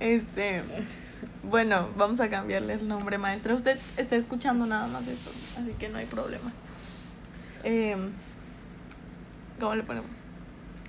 Este, 0.00 0.62
bueno, 1.42 1.88
vamos 1.96 2.20
a 2.20 2.28
cambiarle 2.28 2.74
el 2.74 2.86
nombre, 2.86 3.18
maestra. 3.18 3.54
Usted 3.54 3.78
está 3.96 4.16
escuchando 4.16 4.66
nada 4.66 4.86
más 4.86 5.08
esto, 5.08 5.30
así 5.58 5.72
que 5.78 5.88
no 5.88 5.98
hay 5.98 6.06
problema. 6.06 6.52
Em, 7.64 8.10
¿Cómo 9.58 9.74
le 9.74 9.82
ponemos? 9.82 10.10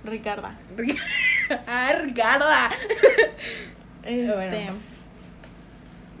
Ricarda. 0.04 0.56
ah, 1.66 1.92
Ricarda. 2.00 2.70
Este, 4.02 4.32
Bueno. 4.32 4.89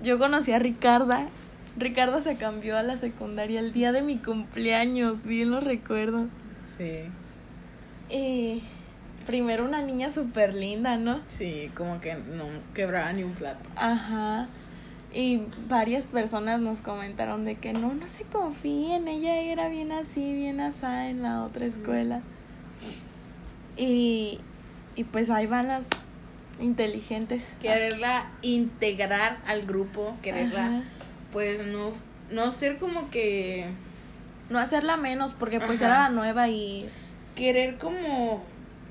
Yo 0.02 0.18
conocí 0.18 0.52
a 0.52 0.58
Ricarda. 0.58 1.28
Ricarda 1.76 2.22
se 2.22 2.36
cambió 2.36 2.76
a 2.76 2.82
la 2.82 2.96
secundaria 2.96 3.60
el 3.60 3.72
día 3.72 3.92
de 3.92 4.02
mi 4.02 4.18
cumpleaños, 4.18 5.24
bien 5.24 5.50
lo 5.50 5.60
recuerdo. 5.60 6.26
Sí. 6.76 7.04
Y 8.14 8.62
primero 9.26 9.64
una 9.64 9.82
niña 9.82 10.10
súper 10.10 10.54
linda, 10.54 10.96
¿no? 10.96 11.20
Sí, 11.28 11.70
como 11.74 12.00
que 12.00 12.14
no 12.14 12.46
quebraba 12.74 13.12
ni 13.12 13.22
un 13.22 13.32
plato. 13.32 13.70
Ajá. 13.76 14.48
Y 15.12 15.42
varias 15.68 16.06
personas 16.06 16.60
nos 16.60 16.80
comentaron 16.80 17.44
de 17.44 17.56
que 17.56 17.72
no, 17.72 17.94
no 17.94 18.08
se 18.08 18.24
confíen, 18.24 19.08
ella 19.08 19.40
era 19.40 19.68
bien 19.68 19.92
así, 19.92 20.34
bien 20.34 20.60
asá 20.60 21.08
en 21.08 21.22
la 21.22 21.42
otra 21.42 21.66
escuela. 21.66 22.22
Y, 23.76 24.40
y 24.94 25.04
pues 25.04 25.30
ahí 25.30 25.46
van 25.46 25.68
las 25.68 25.86
inteligentes. 26.60 27.56
Quererla 27.60 28.30
integrar 28.42 29.38
al 29.46 29.62
grupo, 29.62 30.16
quererla, 30.22 30.66
Ajá. 30.66 30.82
pues 31.32 31.66
no, 31.66 31.90
no 32.30 32.50
ser 32.50 32.78
como 32.78 33.10
que... 33.10 33.66
No 34.50 34.58
hacerla 34.58 34.96
menos 34.96 35.32
porque 35.32 35.60
pues 35.60 35.80
Ajá. 35.80 35.86
era 35.86 35.98
la 36.04 36.08
nueva 36.10 36.48
y 36.48 36.88
Querer 37.36 37.78
como... 37.78 38.42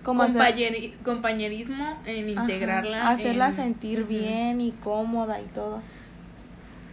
como 0.04 0.24
hacer- 0.24 0.42
compañeri- 0.42 0.94
compañerismo 1.04 1.98
en 2.06 2.38
Ajá, 2.38 2.42
integrarla. 2.44 3.10
hacerla 3.10 3.48
en- 3.48 3.54
sentir 3.54 4.06
bien 4.06 4.62
y 4.62 4.72
cómoda 4.72 5.40
y 5.42 5.46
todo. 5.46 5.82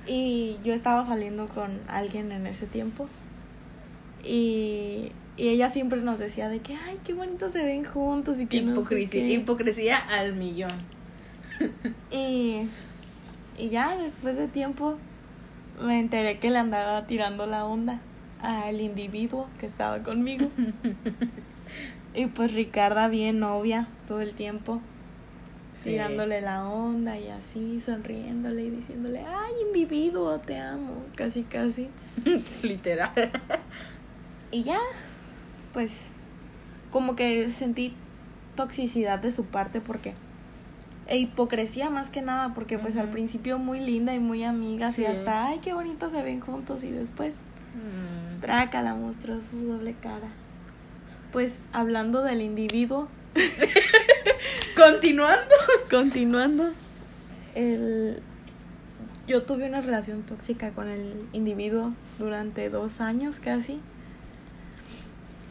Y 0.09 0.59
yo 0.63 0.73
estaba 0.75 1.05
saliendo 1.07 1.47
con 1.49 1.81
alguien 1.89 2.31
en 2.33 2.47
ese 2.47 2.67
tiempo. 2.67 3.09
Y, 4.25 5.13
y 5.37 5.49
ella 5.49 5.69
siempre 5.71 6.01
nos 6.01 6.19
decía 6.19 6.49
de 6.49 6.61
que, 6.61 6.75
ay, 6.75 6.99
qué 7.05 7.13
bonito 7.15 7.51
se 7.51 7.65
ven 7.65 7.85
juntos 7.85 8.39
y 8.39 8.47
que 8.47 8.63
no 8.63 8.75
sé 8.75 8.81
Hipocresía, 8.81 9.21
qué". 9.23 9.33
hipocresía 9.35 9.99
al 9.99 10.35
millón. 10.35 10.71
Y, 12.11 12.69
y 13.59 13.69
ya 13.71 13.97
después 13.97 14.37
de 14.37 14.49
tiempo 14.49 14.99
me 15.83 15.99
enteré 15.99 16.39
que 16.39 16.51
le 16.51 16.59
andaba 16.59 17.07
tirando 17.07 17.47
la 17.47 17.65
onda 17.65 18.01
al 18.41 18.81
individuo 18.81 19.49
que 19.59 19.67
estaba 19.67 20.03
conmigo. 20.03 20.51
y 22.15 22.27
pues 22.27 22.53
Ricarda 22.55 23.09
bien 23.09 23.41
novia 23.41 23.89
todo 24.07 24.21
el 24.21 24.33
tiempo. 24.35 24.81
Sí. 25.83 25.91
tirándole 25.91 26.41
la 26.41 26.67
onda 26.69 27.19
y 27.19 27.29
así, 27.29 27.81
sonriéndole 27.81 28.63
y 28.65 28.71
diciéndole, 28.71 29.21
ay, 29.21 29.53
individuo, 29.67 30.39
te 30.41 30.59
amo, 30.59 31.05
casi, 31.15 31.43
casi. 31.43 31.89
Literal. 32.63 33.31
Y 34.51 34.63
ya, 34.63 34.79
pues, 35.77 35.93
como 36.91 37.17
que 37.17 37.51
sentí 37.51 37.93
toxicidad 38.55 39.19
de 39.19 39.31
su 39.31 39.45
parte 39.45 39.83
porque, 39.83 40.15
e 41.07 41.19
hipocresía 41.19 41.91
más 41.91 42.09
que 42.09 42.23
nada, 42.23 42.55
porque 42.55 42.79
pues 42.79 42.97
al 42.97 43.11
principio 43.11 43.59
muy 43.59 43.81
linda 43.81 44.15
y 44.15 44.19
muy 44.19 44.43
amigas 44.43 44.95
Sí. 44.95 45.03
y 45.03 45.05
hasta, 45.05 45.49
ay, 45.49 45.59
qué 45.63 45.75
bonito 45.75 46.09
se 46.09 46.23
ven 46.23 46.41
juntos 46.41 46.83
y 46.83 46.91
después, 46.91 47.35
Mm, 47.75 48.41
trácala, 48.41 48.95
mostró 48.95 49.39
su 49.43 49.59
doble 49.67 49.95
cara. 50.01 50.29
Pues 51.31 51.59
hablando 51.75 52.23
del 52.23 52.41
individuo, 52.41 53.09
Continuando. 54.77 55.55
Continuando, 55.91 56.71
el... 57.55 58.23
yo 59.29 59.43
tuve 59.43 59.69
una 59.69 59.83
relación 59.83 60.23
tóxica 60.23 60.71
con 60.71 60.89
el 60.89 61.27
individuo 61.35 61.93
durante 62.19 62.71
dos 62.71 63.03
años 63.03 63.37
casi. 63.45 63.79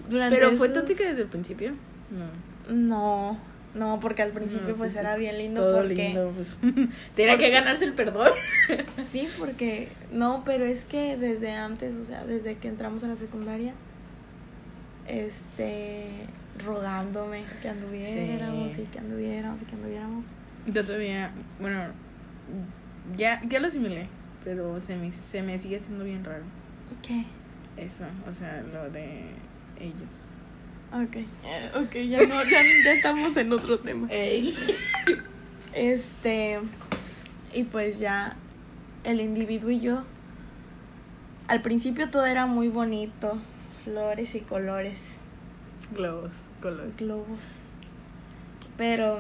Durante 0.10 0.36
Pero 0.36 0.52
fue 0.58 0.68
esos- 0.68 0.80
tóxica 0.80 1.04
desde 1.06 1.22
el 1.24 1.28
principio. 1.28 1.74
No. 2.12 2.74
No, 2.76 3.40
no, 3.74 4.00
porque 4.00 4.22
al 4.22 4.32
principio 4.32 4.70
No, 4.70 4.76
pues 4.76 4.94
pues, 4.94 4.96
era 5.04 5.16
bien 5.18 5.38
lindo 5.38 5.62
Todo 5.62 5.78
porque 5.78 5.94
lindo. 5.96 6.32
Pues. 6.36 6.58
Tenía 7.16 7.38
que 7.38 7.50
ganarse 7.50 7.86
el 7.86 7.94
perdón. 7.94 8.30
sí, 9.12 9.28
porque 9.38 9.90
no, 10.12 10.44
pero 10.46 10.66
es 10.66 10.86
que 10.86 11.18
desde 11.18 11.52
antes, 11.52 11.96
o 11.98 12.04
sea, 12.04 12.24
desde 12.26 12.58
que 12.58 12.68
entramos 12.68 13.04
a 13.04 13.08
la 13.08 13.16
secundaria, 13.16 13.74
este, 15.08 16.08
rogándome 16.66 17.44
que 17.62 17.70
anduviéramos 17.70 18.74
Sí. 18.74 18.82
y 18.82 18.86
que 18.86 19.00
anduviéramos 19.00 19.62
y 19.62 19.66
que 19.66 19.76
anduviéramos. 19.76 20.26
Yo 20.68 20.84
todavía, 20.84 21.32
bueno, 21.60 21.80
ya, 23.18 23.42
ya 23.48 23.60
lo 23.60 23.68
asimilé, 23.68 24.08
pero 24.44 24.80
se 24.82 24.96
me, 24.96 25.12
se 25.12 25.42
me 25.44 25.60
sigue 25.60 25.76
haciendo 25.76 26.04
bien 26.04 26.24
raro 26.24 26.44
¿Qué? 27.04 27.26
eso, 27.78 28.04
o 28.30 28.34
sea, 28.34 28.64
lo 28.74 28.90
de 28.90 29.26
ellos. 29.80 30.10
Ok, 30.94 31.16
eh, 31.18 31.72
ok, 31.76 31.94
ya 32.10 32.26
no, 32.26 32.44
ya, 32.44 32.62
ya 32.84 32.94
estamos 32.94 33.36
en 33.38 33.52
otro 33.52 33.80
tema. 33.80 34.08
Este, 35.74 36.60
y 37.54 37.64
pues 37.64 38.00
ya 38.00 38.38
el 39.04 39.20
individuo 39.20 39.72
y 39.72 39.80
yo, 39.82 40.04
al 41.48 41.62
principio 41.62 42.10
todo 42.10 42.26
era 42.26 42.46
muy 42.46 42.70
bonito, 42.70 43.38
flores 43.84 44.36
y 44.36 44.40
colores, 44.42 44.98
Globos, 45.94 46.32
color. 46.62 46.92
globos, 46.98 47.40
pero 48.78 49.20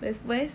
después, 0.00 0.52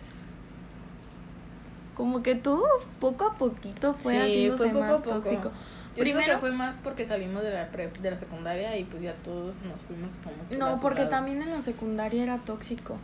como 1.96 2.24
que 2.24 2.36
todo 2.36 2.66
poco 3.02 3.26
a 3.26 3.38
poquito 3.38 3.94
fue 3.94 4.14
Sí, 4.14 4.20
haciéndose 4.20 4.70
fue 4.72 4.80
más 4.80 5.04
tóxico. 5.04 5.52
Yo 6.00 6.04
creo 6.04 6.16
Primero- 6.16 6.34
que 6.36 6.40
fue 6.40 6.52
más 6.52 6.76
porque 6.84 7.06
salimos 7.06 7.44
de 7.44 7.52
la 7.52 7.70
prep, 7.70 7.98
de 7.98 8.12
la 8.12 8.18
secundaria 8.18 8.78
y 8.78 8.86
pues 8.86 9.04
ya 9.04 9.14
todos 9.16 9.56
nos 9.64 9.82
fuimos 9.82 10.16
como 10.24 10.36
No, 10.58 10.80
porque 10.82 11.06
también 11.06 11.42
en 11.42 11.52
la 11.52 11.62
secundaria 11.62 12.24
era 12.24 12.38
tóxico. 12.38 12.98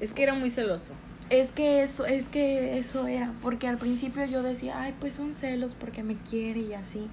Es 0.00 0.12
que 0.12 0.22
era 0.24 0.34
muy 0.34 0.50
celoso. 0.50 0.92
Es 1.30 1.52
que 1.52 1.82
eso, 1.82 2.06
es 2.06 2.28
que 2.28 2.78
eso 2.78 3.06
era, 3.06 3.32
porque 3.40 3.68
al 3.68 3.76
principio 3.78 4.24
yo 4.24 4.42
decía, 4.42 4.80
ay, 4.82 4.94
pues 4.98 5.14
son 5.14 5.32
celos 5.34 5.74
porque 5.78 6.02
me 6.02 6.16
quiere 6.16 6.60
y 6.60 6.74
así. 6.74 7.08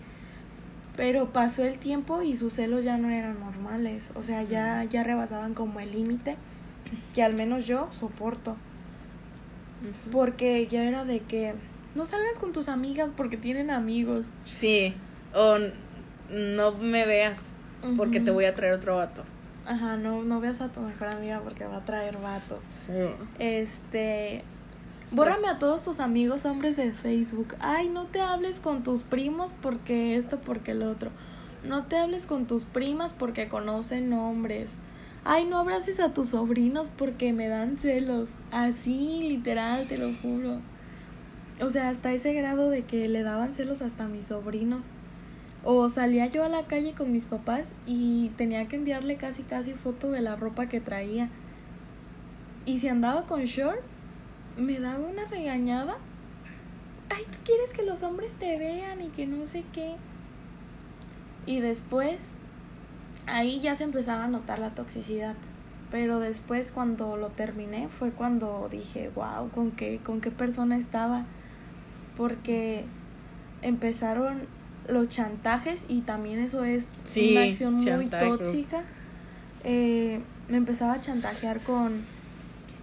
Pero 0.96 1.32
pasó 1.32 1.63
el 1.63 1.77
tiempo 1.77 2.24
y 2.24 2.36
sus 2.36 2.53
celos 2.53 2.84
ya 2.84 2.98
no 2.98 3.10
eran 3.10 3.39
normales, 3.39 4.10
o 4.15 4.24
sea, 4.24 4.41
ya, 4.41 4.84
ya 4.86 5.03
rebasaban 5.03 5.53
como 5.53 5.79
el 5.79 5.91
límite 5.91 6.36
que 7.13 7.22
al 7.22 7.36
menos 7.36 7.67
yo 7.67 7.89
soporto, 7.91 8.56
porque 10.12 10.67
ya 10.67 10.84
era 10.84 11.06
de 11.06 11.20
que 11.20 11.53
no 11.96 12.08
salgas 12.08 12.39
con 12.39 12.53
tus 12.53 12.67
amigas 12.70 13.12
porque 13.15 13.38
tienen 13.38 13.70
amigos. 13.70 14.27
Sí, 14.46 14.96
o 15.34 15.57
no 16.29 16.72
me 16.74 17.05
veas 17.05 17.53
porque 17.96 18.19
te 18.19 18.31
voy 18.31 18.46
a 18.46 18.55
traer 18.55 18.74
otro 18.74 18.96
vato. 18.96 19.24
Ajá, 19.65 19.98
no, 19.98 20.24
no 20.24 20.39
veas 20.39 20.62
a 20.62 20.69
tu 20.69 20.79
mejor 20.79 21.10
amiga 21.10 21.41
porque 21.43 21.65
va 21.65 21.77
a 21.77 21.86
traer 21.86 22.17
vatos. 22.17 22.63
Este. 23.38 24.43
Bórrame 25.12 25.48
a 25.48 25.57
todos 25.57 25.84
tus 25.84 26.00
amigos 26.00 26.46
hombres 26.46 26.75
de 26.75 26.91
Facebook. 26.91 27.55
Ay, 27.60 27.88
no 27.89 28.05
te 28.05 28.19
hables 28.22 28.60
con 28.60 28.84
tus 28.84 29.03
primos 29.03 29.53
porque 29.62 30.17
esto, 30.17 30.39
porque 30.39 30.72
el 30.72 30.84
otro. 30.84 31.12
No 31.63 31.86
te 31.86 31.98
hables 31.98 32.25
con 32.25 32.46
tus 32.46 32.65
primas 32.65 33.13
porque 33.13 33.48
conocen 33.50 34.12
hombres. 34.13 34.74
Ay, 35.24 35.46
no 35.46 35.57
abraces 35.57 36.00
a 36.00 36.13
tus 36.13 36.29
sobrinos 36.29 36.89
porque 36.96 37.34
me 37.34 37.50
dan 37.50 37.77
celos. 37.77 38.29
Así, 38.51 39.19
literal, 39.24 39.88
te 39.88 39.98
lo 39.98 40.13
juro. 40.22 40.62
O 41.62 41.69
sea, 41.69 41.89
hasta 41.89 42.13
ese 42.13 42.34
grado 42.34 42.69
de 42.69 42.84
que 42.84 43.07
le 43.10 43.24
daban 43.24 43.53
celos 43.53 43.81
hasta 43.81 44.05
a 44.05 44.07
mis 44.07 44.27
sobrinos. 44.27 44.84
O 45.64 45.90
salía 45.90 46.28
yo 46.28 46.44
a 46.44 46.50
la 46.50 46.66
calle 46.68 46.94
con 46.94 47.12
mis 47.12 47.26
papás 47.26 47.68
y 47.86 48.30
tenía 48.38 48.68
que 48.68 48.78
enviarle 48.78 49.18
casi 49.18 49.44
casi 49.44 49.74
foto 49.74 50.12
de 50.12 50.22
la 50.22 50.36
ropa 50.36 50.68
que 50.68 50.80
traía. 50.80 51.30
Y 52.66 52.80
si 52.80 52.88
andaba 52.88 53.26
con 53.26 53.44
short, 53.46 53.82
me 54.58 54.80
daba 54.80 55.06
una 55.06 55.26
regañada. 55.26 55.98
Ay, 57.10 57.24
tú 57.32 57.38
quieres 57.44 57.74
que 57.74 57.84
los 57.84 58.04
hombres 58.04 58.34
te 58.34 58.58
vean 58.58 59.02
y 59.02 59.08
que 59.08 59.26
no 59.26 59.46
sé 59.46 59.64
qué. 59.74 59.96
Y 61.46 61.62
después, 61.62 62.18
ahí 63.26 63.60
ya 63.60 63.76
se 63.76 63.86
empezaba 63.86 64.26
a 64.26 64.28
notar 64.28 64.60
la 64.60 64.72
toxicidad. 64.72 65.36
Pero 65.90 66.20
después 66.20 66.72
cuando 66.72 67.16
lo 67.16 67.30
terminé 67.30 67.88
fue 67.88 68.12
cuando 68.12 68.68
dije, 68.70 69.10
wow, 69.16 69.50
¿con 69.50 69.72
qué, 69.72 70.00
con 70.04 70.20
qué 70.20 70.32
persona 70.32 70.78
estaba? 70.78 71.26
Porque 72.18 72.84
empezaron 73.62 74.48
los 74.88 75.10
chantajes 75.10 75.86
y 75.88 76.01
también 76.01 76.39
eso 76.39 76.63
es 76.63 76.88
Sí, 77.06 77.32
una 77.32 77.44
acción 77.44 77.74
muy 77.75 78.08
tóxica. 78.08 78.84
Eh, 79.63 80.22
me 80.50 80.58
empezaba 80.58 80.94
a 80.94 81.01
chantajear 81.01 81.62
con, 81.62 82.01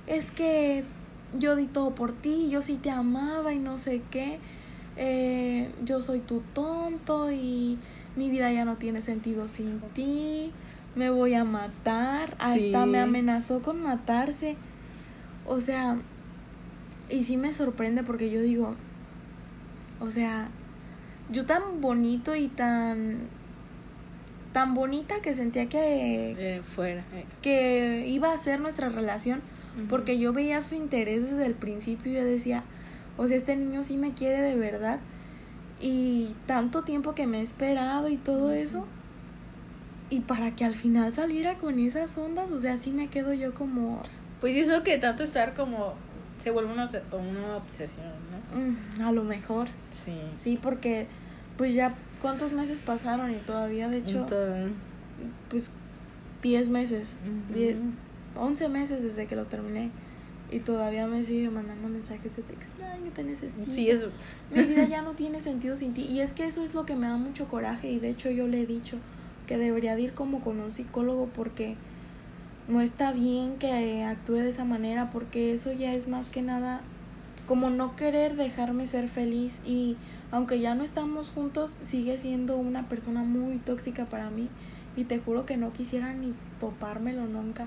es 0.07 0.31
que 0.31 0.85
yo 1.39 1.57
di 1.57 1.67
todo 1.67 1.95
por 1.95 2.13
ti, 2.13 2.49
yo 2.51 2.63
sí 2.63 2.77
te 2.77 2.91
amaba 2.91 3.53
y 3.55 3.59
no 3.59 3.79
sé 3.79 4.03
qué, 4.11 4.39
eh, 4.97 5.71
yo 5.85 6.01
soy 6.01 6.21
tu 6.21 6.41
tonto 6.53 7.33
y 7.33 7.79
mi 8.17 8.31
vida 8.31 8.53
ya 8.53 8.65
no 8.65 8.77
tiene 8.77 9.01
sentido 9.01 9.49
sin 9.49 9.81
ti, 9.95 10.53
me 10.95 11.11
voy 11.11 11.35
a 11.35 11.45
matar, 11.45 12.37
hasta 12.39 12.59
Sí. 12.85 12.91
me 12.91 13.01
amenazó 13.01 13.63
con 13.63 13.83
matarse. 13.83 14.57
O 15.47 15.61
sea, 15.61 15.97
y 17.11 17.25
sí 17.25 17.37
me 17.37 17.53
sorprende 17.53 18.03
porque 18.03 18.31
yo 18.31 18.41
digo, 18.41 18.75
o 20.01 20.11
sea, 20.11 20.49
yo 21.31 21.47
tan 21.47 21.81
bonito 21.81 22.35
y 22.35 22.49
tan 22.49 23.19
tan 24.53 24.75
bonita 24.75 25.21
que 25.21 25.35
sentía 25.35 25.69
que 25.69 26.35
Eh, 26.39 26.63
fuera. 26.63 27.05
eh. 27.13 27.25
que 27.43 28.07
iba 28.09 28.33
a 28.33 28.39
ser 28.39 28.61
nuestra 28.61 28.89
relación 28.89 29.41
porque 29.89 30.19
yo 30.21 30.33
veía 30.33 30.63
su 30.63 30.77
interés 30.77 31.25
desde 31.25 31.47
el 31.47 31.55
principio 31.55 32.13
y 32.13 32.15
yo 32.15 32.25
decía, 32.25 32.63
o 33.17 33.27
sea, 33.27 33.37
este 33.37 33.57
niño 33.57 33.83
sí 33.83 33.97
me 33.97 34.13
quiere 34.13 34.41
de 34.41 34.55
verdad 34.55 35.01
y 35.81 36.35
tanto 36.47 36.83
tiempo 36.83 37.15
que 37.17 37.27
me 37.27 37.41
he 37.41 37.43
esperado 37.43 38.09
y 38.09 38.17
todo 38.17 38.53
eso 38.53 38.87
y 40.11 40.21
para 40.21 40.55
que 40.55 40.65
al 40.65 40.75
final 40.75 41.13
saliera 41.13 41.57
con 41.57 41.81
esas 41.81 42.17
ondas, 42.17 42.53
o 42.53 42.61
sea, 42.61 42.77
sí 42.77 42.93
me 42.93 43.09
quedo 43.09 43.33
yo 43.35 43.53
como 43.55 44.01
Pues 44.41 44.55
eso 44.57 44.85
que 44.85 44.99
tanto 44.99 45.25
estar 45.25 45.55
como 45.55 45.95
se 46.43 46.53
vuelve 46.53 46.73
una, 46.73 46.89
una 47.13 47.57
obsesión. 47.57 48.05
Mm, 48.53 49.03
a 49.03 49.13
lo 49.13 49.25
mejor, 49.25 49.69
Sí. 50.05 50.13
sí, 50.35 50.59
porque 50.61 51.07
pues 51.57 51.75
ya 51.75 51.95
cuántos 52.21 52.53
meses 52.53 52.81
pasaron 52.81 53.31
y 53.31 53.37
todavía 53.37 53.89
de 53.89 53.99
hecho 53.99 54.23
Entonces, 54.23 54.73
pues 55.49 55.71
10 56.43 56.69
meses, 56.69 57.19
Ujú. 57.25 57.55
10, 57.59 57.77
11 58.37 58.69
meses 58.69 59.03
desde 59.03 59.27
que 59.27 59.37
lo 59.37 59.45
terminé 59.47 59.91
y 60.51 60.59
todavía 60.61 61.07
me 61.07 61.23
sigue 61.23 61.49
mandando 61.51 61.89
mensajes 61.89 62.37
de 62.37 62.43
te 62.43 62.53
extraño, 62.53 63.11
te 63.15 63.25
necesito. 63.25 63.71
sí, 63.73 63.89
eso. 63.89 64.09
Mi 64.51 64.63
vida 64.65 64.85
ya 64.89 65.03
no 65.03 65.13
tiene 65.13 65.41
sentido 65.41 65.75
sin 65.75 65.95
ti. 65.95 66.03
Y 66.03 66.21
es 66.21 66.33
que 66.33 66.45
eso 66.45 66.63
es 66.63 66.75
lo 66.75 66.85
que 66.85 66.97
me 66.97 67.07
da 67.09 67.17
mucho 67.17 67.49
coraje. 67.49 67.91
Y 67.91 67.99
de 67.99 68.11
hecho 68.11 68.31
yo 68.31 68.47
le 68.47 68.61
he 68.61 68.67
dicho 68.67 68.99
que 69.47 69.57
debería 69.59 69.97
de 69.97 70.03
ir 70.03 70.13
como 70.15 70.41
con 70.41 70.61
un 70.61 70.73
psicólogo 70.73 71.29
porque 71.35 71.77
no 72.69 72.81
está 72.81 73.11
bien 73.13 73.57
que 73.57 74.05
actúe 74.05 74.35
de 74.35 74.51
esa 74.51 74.65
manera. 74.65 75.11
Porque 75.11 75.55
eso 75.55 75.73
ya 75.73 75.93
es 75.95 76.09
más 76.09 76.29
que 76.29 76.43
nada 76.43 76.83
como 77.47 77.71
no 77.71 77.97
querer 77.97 78.37
dejarme 78.37 78.87
ser 78.87 79.09
feliz. 79.09 79.59
Y 79.65 79.97
aunque 80.31 80.61
ya 80.61 80.75
no 80.75 80.85
estamos 80.85 81.31
juntos, 81.31 81.77
sigue 81.81 82.19
siendo 82.19 82.57
una 82.57 82.89
persona 82.89 83.23
muy 83.23 83.59
tóxica 83.59 84.07
para 84.07 84.31
mí. 84.31 84.49
Y 84.97 85.05
te 85.05 85.19
juro 85.19 85.45
que 85.45 85.57
no 85.57 85.73
quisiera 85.73 86.13
ni 86.13 86.35
topármelo 86.61 87.27
nunca. 87.27 87.67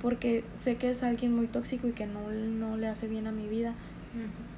Porque 0.00 0.44
sé 0.62 0.76
que 0.76 0.90
es 0.90 1.02
alguien 1.02 1.34
muy 1.34 1.46
tóxico 1.46 1.88
y 1.88 1.92
que 1.92 2.06
no, 2.06 2.30
no 2.30 2.76
le 2.76 2.88
hace 2.88 3.08
bien 3.08 3.26
a 3.26 3.32
mi 3.32 3.48
vida. 3.48 3.74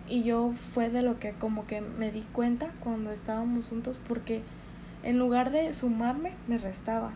Y 0.08 0.22
yo 0.22 0.52
fue 0.52 0.90
de 0.90 1.02
lo 1.02 1.18
que 1.18 1.32
como 1.32 1.66
que 1.66 1.80
me 1.80 2.12
di 2.12 2.22
cuenta 2.32 2.70
cuando 2.80 3.10
estábamos 3.10 3.66
juntos 3.66 3.98
porque 4.06 4.42
en 5.02 5.18
lugar 5.20 5.52
de 5.52 5.72
sumarme, 5.72 6.32
me 6.48 6.58
restaba. 6.58 7.12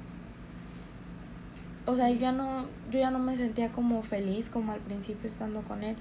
O 1.86 1.96
sea, 1.96 2.08
yo 2.08 2.20
ya 2.20 2.30
no, 2.30 2.66
yo 2.90 3.00
ya 3.00 3.10
no 3.10 3.18
me 3.18 3.36
sentía 3.36 3.72
como 3.72 4.02
feliz 4.02 4.48
como 4.48 4.70
al 4.70 4.78
principio 4.78 5.28
estando 5.28 5.62
con 5.62 5.82
él. 5.82 5.96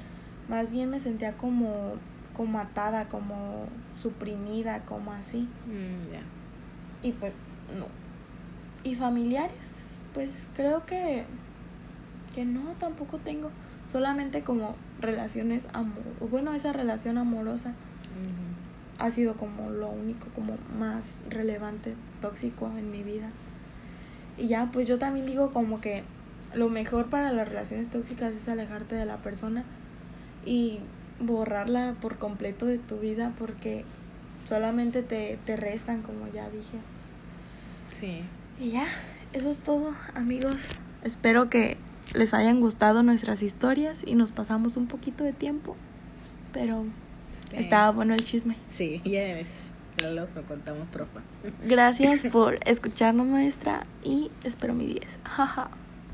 Más 0.49 0.71
bien 0.71 0.89
me 0.89 0.99
sentía 0.99 1.37
como, 1.37 1.93
como 2.35 2.59
atada, 2.59 3.07
como 3.07 3.67
suprimida, 4.01 4.85
como 4.85 5.11
así. 5.11 5.47
Mm. 5.67 7.05
Y 7.05 7.11
pues 7.13 7.35
no. 7.77 7.85
Y 8.83 8.95
familiares, 8.95 10.01
pues 10.13 10.47
creo 10.55 10.85
que 10.85 11.25
que 12.33 12.45
no, 12.45 12.73
tampoco 12.79 13.17
tengo. 13.17 13.51
Solamente 13.85 14.43
como 14.43 14.75
relaciones 15.01 15.67
amor, 15.73 16.03
bueno, 16.29 16.53
esa 16.53 16.73
relación 16.73 17.17
amorosa 17.17 17.73
ha 18.99 19.11
sido 19.11 19.35
como 19.35 19.69
lo 19.69 19.89
único 19.89 20.27
como 20.35 20.57
más 20.77 21.19
relevante 21.29 21.95
tóxico 22.21 22.67
en 22.77 22.91
mi 22.91 23.01
vida. 23.01 23.29
Y 24.37 24.47
ya, 24.47 24.69
pues 24.71 24.87
yo 24.87 24.99
también 24.99 25.25
digo 25.25 25.51
como 25.51 25.81
que 25.81 26.03
lo 26.53 26.69
mejor 26.69 27.09
para 27.09 27.31
las 27.31 27.47
relaciones 27.47 27.89
tóxicas 27.89 28.33
es 28.33 28.47
alejarte 28.49 28.95
de 28.95 29.05
la 29.05 29.17
persona 29.17 29.63
y 30.45 30.79
borrarla 31.19 31.95
por 32.01 32.17
completo 32.17 32.65
de 32.65 32.77
tu 32.77 32.97
vida 32.97 33.33
porque 33.37 33.83
solamente 34.45 35.03
te, 35.03 35.37
te 35.45 35.55
restan, 35.57 36.01
como 36.01 36.27
ya 36.33 36.49
dije. 36.49 36.77
Sí. 37.93 38.21
Y 38.59 38.71
ya, 38.71 38.85
eso 39.33 39.49
es 39.49 39.59
todo, 39.59 39.91
amigos. 40.15 40.57
Espero 41.03 41.49
que 41.49 41.77
les 42.13 42.33
hayan 42.33 42.59
gustado 42.61 43.03
nuestras 43.03 43.41
historias 43.41 43.99
y 44.05 44.15
nos 44.15 44.31
pasamos 44.31 44.77
un 44.77 44.87
poquito 44.87 45.23
de 45.23 45.33
tiempo, 45.33 45.75
pero 46.53 46.85
Sí. 47.49 47.55
estaba 47.57 47.89
bueno 47.91 48.13
el 48.13 48.23
chisme. 48.23 48.55
Sí, 48.69 49.01
ya 49.03 49.21
los 50.07 50.29
lo 50.35 50.43
contamos, 50.43 50.87
profa. 50.89 51.21
Gracias 51.65 52.25
por 52.31 52.59
escucharnos, 52.65 53.25
maestra, 53.25 53.85
y 54.03 54.29
espero 54.43 54.73
mi 54.73 54.85
10. 54.85 55.19
Jaja. 55.23 55.69